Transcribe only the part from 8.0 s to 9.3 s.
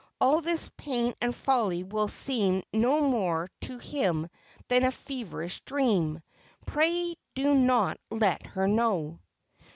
let her know.'